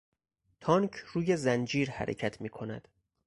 [0.59, 2.87] تانک روی زنجیر حرکت میکند.